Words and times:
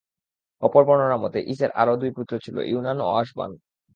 অপর 0.63 0.83
বর্ণনা 0.83 1.17
মতে, 1.17 1.39
ঈস্-এর 1.43 1.71
আরও 1.75 1.93
দুই 1.97 2.11
পুত্র 2.17 2.33
ছিল— 2.37 2.57
ইউনান 2.63 2.97
ও 3.01 3.07
আশবান। 3.13 3.51